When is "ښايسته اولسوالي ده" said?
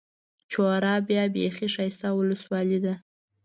1.73-2.93